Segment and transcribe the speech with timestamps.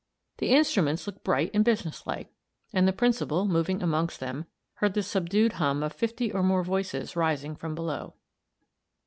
[0.37, 2.31] The instruments looked bright and business like,
[2.73, 4.45] and the Principal, moving amongst them,
[4.77, 8.15] heard the subdued hum of fifty or more voices rising from below.